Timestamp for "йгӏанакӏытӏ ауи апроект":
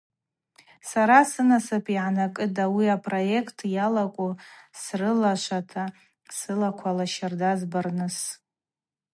1.95-3.57